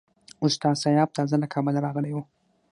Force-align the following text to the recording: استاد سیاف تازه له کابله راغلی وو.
استاد 0.45 0.75
سیاف 0.83 1.09
تازه 1.17 1.35
له 1.41 1.47
کابله 1.53 1.79
راغلی 1.85 2.11
وو. 2.13 2.23